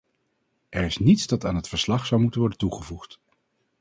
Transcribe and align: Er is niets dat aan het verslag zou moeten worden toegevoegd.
Er 0.69 0.85
is 0.85 0.97
niets 0.97 1.27
dat 1.27 1.45
aan 1.45 1.55
het 1.55 1.67
verslag 1.67 2.05
zou 2.05 2.21
moeten 2.21 2.39
worden 2.39 2.57
toegevoegd. 2.57 3.19